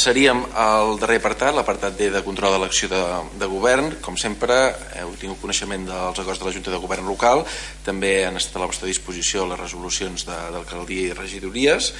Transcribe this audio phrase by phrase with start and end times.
[0.00, 3.00] Passaríem al darrer apartat, l'apartat D de control de l'acció de,
[3.36, 3.90] de govern.
[4.00, 4.54] Com sempre,
[4.96, 7.42] heu tingut coneixement dels acords de la Junta de Govern local,
[7.84, 11.90] també han estat a la vostra disposició les resolucions d'alcaldia i regidories,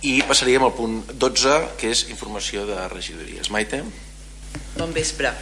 [0.00, 3.52] i passaríem al punt 12, que és informació de regidories.
[3.52, 3.84] Maite?
[4.80, 5.36] Bon vespre.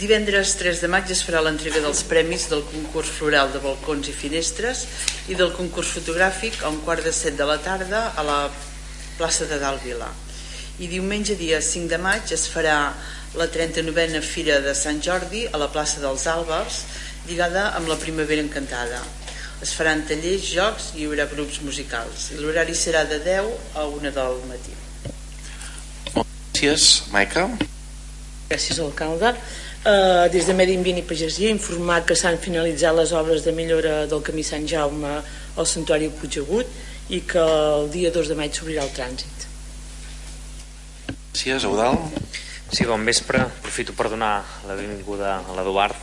[0.00, 4.16] Divendres 3 de maig es farà l'entrega dels premis del concurs floral de balcons i
[4.16, 4.86] finestres
[5.28, 8.44] i del concurs fotogràfic a un quart de set de la tarda a la
[9.20, 10.08] plaça de Dalt Vila.
[10.82, 12.78] I diumenge dia 5 de maig es farà
[13.38, 16.80] la 39a Fira de Sant Jordi a la plaça dels Àlbers
[17.28, 18.98] lligada amb la Primavera Encantada.
[19.62, 22.32] Es faran tallers, jocs i hi haurà grups musicals.
[22.34, 24.74] I l'horari serà de 10 a 1 del matí.
[26.16, 27.46] Gràcies, Maica.
[28.50, 29.30] Gràcies, alcalde.
[29.84, 33.96] Uh, des de Medi Ambient i Pagesia informat que s'han finalitzat les obres de millora
[34.10, 38.88] del camí Sant Jaume al Santuari Puigdegut i que el dia 2 de maig s'obrirà
[38.88, 39.53] el trànsit.
[41.34, 41.96] Gràcies, Eudal.
[42.70, 43.40] Sí, bon vespre.
[43.42, 45.96] Aprofito per donar la benvinguda a l'Eduard.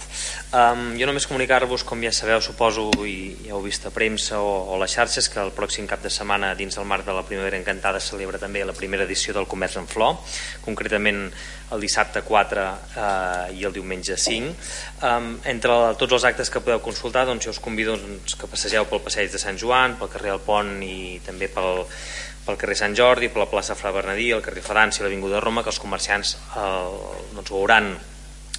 [0.52, 4.50] Um, jo només comunicar-vos, com ja sabeu, suposo, i ja heu vist a premsa o,
[4.76, 7.56] o les xarxes, que el pròxim cap de setmana, dins del marc de la Primavera
[7.56, 10.20] Encantada, celebra també la primera edició del Comerç en Flor,
[10.68, 11.30] concretament
[11.72, 14.52] el dissabte 4 eh, i el diumenge 5.
[15.08, 18.84] Um, entre tots els actes que podeu consultar, doncs jo us convido doncs, que passegeu
[18.92, 21.88] pel passeig de Sant Joan, pel carrer del Pont i també pel,
[22.46, 25.44] pel carrer Sant Jordi, per la plaça Fra Bernadí, el carrer Fadans i l'Avinguda de
[25.44, 26.64] Roma, que els comerciants eh,
[27.36, 27.94] doncs, ho hauran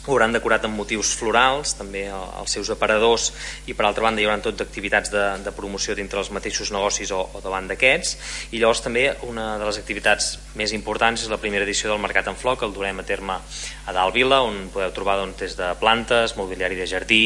[0.06, 3.28] ho hauran decorat amb motius florals, també els seus aparadors,
[3.70, 7.12] i per altra banda hi haurà tot d'activitats de, de promoció dintre els mateixos negocis
[7.14, 8.16] o, o davant d'aquests,
[8.50, 12.32] i llavors també una de les activitats més importants és la primera edició del Mercat
[12.32, 15.56] en Flor, que el durem a terme a Dalt Vila, on podeu trobar doncs, des
[15.58, 17.22] de plantes, mobiliari de jardí,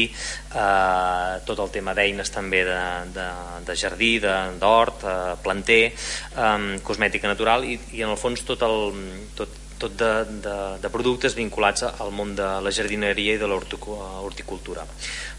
[0.53, 2.81] eh, tot el tema d'eines també de,
[3.17, 3.29] de,
[3.65, 8.93] de jardí, d'hort, eh, planter, eh, cosmètica natural, i, i en el fons tot el,
[9.37, 10.11] tot, tot de,
[10.43, 14.85] de, de productes vinculats al món de la jardineria i de l'horticultura.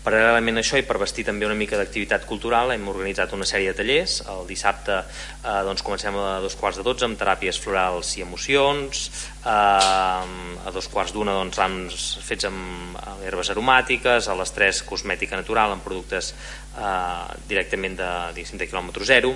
[0.05, 3.72] Paral·lelament a això i per vestir també una mica d'activitat cultural hem organitzat una sèrie
[3.72, 4.21] de tallers.
[4.31, 9.04] El dissabte eh, doncs comencem a dos quarts de dotze amb teràpies florals i emocions,
[9.43, 12.97] eh, a dos quarts d'una doncs, rams fets amb
[13.27, 19.34] herbes aromàtiques, a les tres cosmètica natural amb productes eh, directament de, de quilòmetre zero,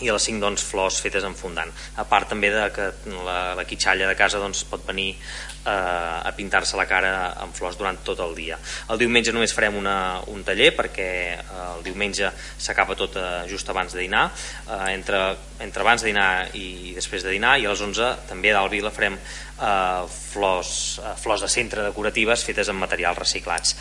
[0.00, 1.70] i a les 5 doncs, flors fetes en fondant.
[2.00, 2.90] A part també de que
[3.26, 7.78] la, la quitxalla de casa doncs, pot venir eh, a pintar-se la cara amb flors
[7.78, 8.58] durant tot el dia.
[8.90, 9.96] El diumenge només farem una,
[10.32, 14.28] un taller perquè eh, el diumenge s'acaba tot eh, just abans de dinar.
[14.66, 15.22] Eh, entre,
[15.60, 18.92] entre abans de dinar i després de dinar i a les 11 també a Vila
[18.94, 20.72] farem eh, flors,
[21.02, 23.76] eh, flors de centre decoratives fetes amb materials reciclats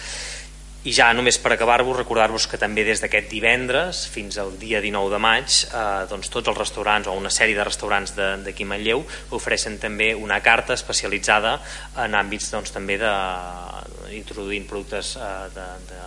[0.88, 5.12] i ja només per acabar-vos, recordar-vos que també des d'aquest divendres fins al dia 19
[5.12, 9.03] de maig eh, doncs tots els restaurants o una sèrie de restaurants d'aquí Manlleu
[9.35, 11.57] ofereixen també una carta especialitzada
[12.06, 13.12] en àmbits doncs, també de,
[14.16, 16.03] introduint productes eh, de, de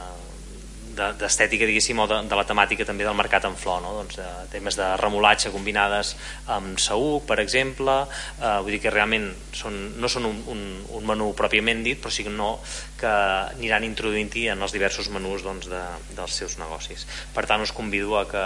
[0.97, 3.94] d'estètica diguéssim o de, de la temàtica també del mercat en flor no?
[4.00, 6.14] doncs de temes de remolatge combinades
[6.53, 10.64] amb saúc per exemple eh, vull dir que realment són, no són un, un,
[10.98, 12.54] un menú pròpiament dit però sí que no
[13.00, 15.84] que aniran introduint-hi en els diversos menús doncs, de,
[16.16, 18.44] dels seus negocis per tant us convido a que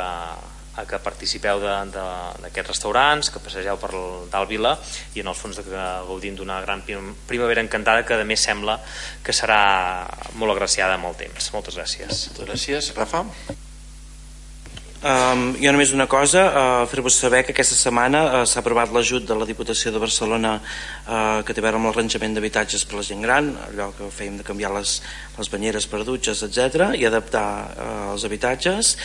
[0.76, 3.92] a que participeu d'aquests restaurants, que passegeu per
[4.32, 4.76] dalt Vila
[5.14, 8.78] i en el fons de que gaudim d'una gran primavera encantada que a més sembla
[9.24, 9.60] que serà
[10.36, 11.52] molt agraciada amb el temps.
[11.56, 12.26] Moltes gràcies.
[12.32, 12.92] Moltes gràcies.
[12.96, 13.24] Rafa?
[15.06, 19.26] Um, jo només una cosa, uh, fer-vos saber que aquesta setmana uh, s'ha aprovat l'ajut
[19.28, 23.04] de la Diputació de Barcelona uh, que té a veure amb l'arranjament d'habitatges per la
[23.06, 24.96] gent gran, allò que fèiem de canviar les,
[25.36, 28.96] les banyeres per dutxes, etc i adaptar uh, els habitatges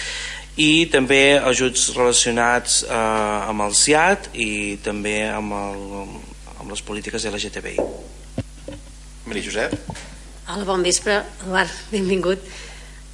[0.60, 6.18] i també ajuts relacionats eh, amb el CIAT i també amb, el,
[6.60, 7.78] amb les polítiques LGTBI.
[9.26, 9.78] Maria Josep.
[10.52, 11.22] Hola, bon vespre.
[11.46, 12.44] Eduard, benvingut.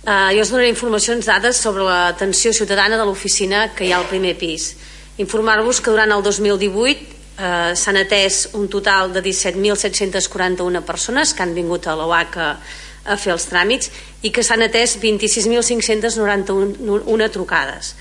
[0.07, 4.07] Uh, jo us donaré informacions dades sobre l'atenció ciutadana de l'oficina que hi ha al
[4.07, 4.71] primer pis.
[5.19, 11.53] Informar-vos que durant el 2018 uh, s'han atès un total de 17.741 persones que han
[11.57, 12.39] vingut a l'OAC
[13.07, 13.89] a, fer els tràmits
[14.21, 17.95] i que s'han atès 26.591 trucades.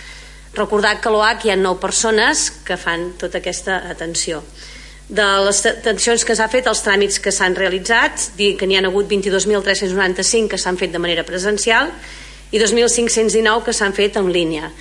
[0.56, 4.42] Recordar que a l'OAC hi ha 9 persones que fan tota aquesta atenció.
[5.06, 8.82] De les atencions que s'ha fet, els tràmits que s'han realitzat, dir que n'hi ha
[8.88, 11.92] hagut 22.395 que s'han fet de manera presencial
[12.50, 14.72] i 2.519 que s'han fet en línia.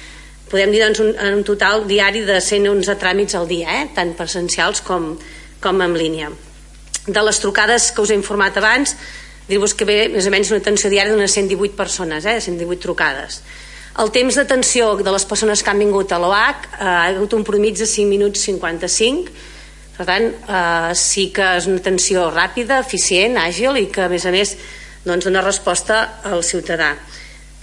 [0.50, 3.86] Podem dir doncs, un, un total diari de 111 tràmits al dia, eh?
[3.94, 5.14] tant presencials com,
[5.62, 6.32] com en línia.
[7.06, 8.96] De les trucades que us he informat abans,
[9.48, 13.42] dir-vos que ve més o menys una atenció diària d'unes 118 persones, eh, 118 trucades.
[14.00, 17.46] El temps d'atenció de les persones que han vingut a l'OAC eh, ha hagut un
[17.48, 19.32] promig de 5 minuts 55,
[19.96, 24.26] Per tant, eh, sí que és una atenció ràpida, eficient, àgil i que, a més
[24.28, 24.56] a més,
[25.06, 26.92] doncs, dona resposta al ciutadà.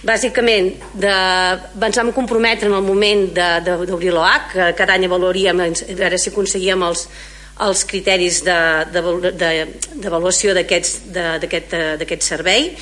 [0.03, 1.11] Bàsicament, de,
[1.87, 3.29] ens vam comprometre en el moment
[3.63, 7.05] d'obrir l'OAC, que cada any avaluaríem, a veure si aconseguíem els,
[7.63, 12.73] els criteris d'avaluació de, d'aquest servei,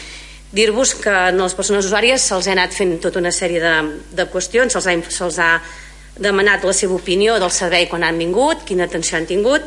[0.52, 3.76] dir-vos que a les persones usuàries se'ls ha anat fent tota una sèrie de,
[4.18, 5.62] de qüestions, se'ls ha, se ha
[6.22, 9.62] demanat la seva opinió del servei quan han vingut, quina atenció han tingut,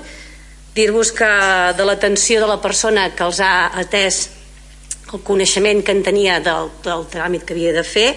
[0.74, 1.30] dir-vos que
[1.78, 4.28] de l'atenció de la persona que els ha atès
[5.14, 8.16] el coneixement que en tenia del, del tràmit que havia de fer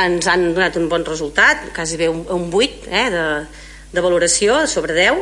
[0.00, 3.24] ens han donat un bon resultat, quasi bé un, un 8 eh, de,
[3.92, 5.18] de valoració sobre 10.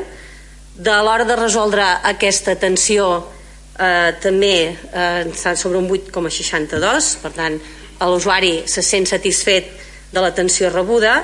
[0.79, 7.59] De l'hora de resoldre aquesta atenció eh, també eh, està sobre un 8,62, per tant
[8.07, 9.73] l'usuari se sent satisfet
[10.13, 11.17] de l'atenció rebuda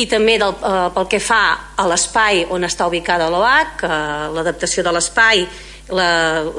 [0.00, 1.42] i també del, eh, pel que fa
[1.76, 3.98] a l'espai on està ubicada l'OAC, eh,
[4.32, 5.44] l'adaptació de l'espai,
[5.92, 6.08] la,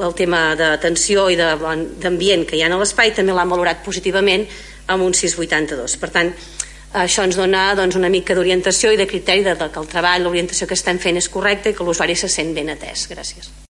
[0.06, 4.46] el tema d'atenció i d'ambient que hi ha a l'espai també l'han valorat positivament
[4.86, 5.98] amb un 6,82.
[5.98, 6.30] Per tant,
[6.92, 10.26] això ens dona doncs, una mica d'orientació i de criteri de, de que el treball,
[10.26, 13.08] l'orientació que estem fent és correcta i que l'usuari se sent ben atès.
[13.10, 13.50] Gràcies.